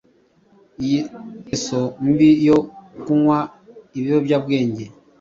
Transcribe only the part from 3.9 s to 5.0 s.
ibiyobyabwenge